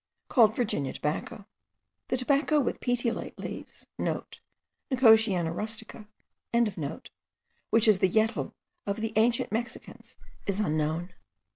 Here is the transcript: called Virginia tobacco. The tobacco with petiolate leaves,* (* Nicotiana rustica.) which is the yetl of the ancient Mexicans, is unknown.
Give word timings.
called 0.29 0.55
Virginia 0.55 0.91
tobacco. 0.93 1.45
The 2.07 2.17
tobacco 2.17 2.59
with 2.59 2.79
petiolate 2.81 3.37
leaves,* 3.37 3.85
(* 3.93 3.99
Nicotiana 4.91 5.51
rustica.) 5.53 6.07
which 7.69 7.87
is 7.87 7.99
the 7.99 8.09
yetl 8.09 8.53
of 8.87 8.99
the 9.01 9.13
ancient 9.15 9.51
Mexicans, 9.51 10.17
is 10.47 10.59
unknown. 10.59 11.13